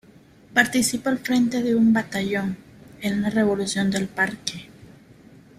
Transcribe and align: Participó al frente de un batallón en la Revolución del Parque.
Participó 0.55 1.09
al 1.09 1.19
frente 1.19 1.61
de 1.61 1.75
un 1.75 1.93
batallón 1.93 2.57
en 3.01 3.21
la 3.21 3.29
Revolución 3.29 3.91
del 3.91 4.07
Parque. 4.07 4.65